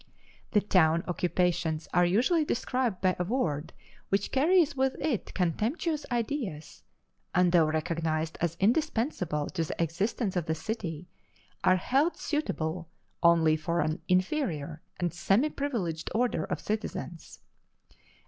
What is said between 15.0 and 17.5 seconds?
semi privileged order of citizens.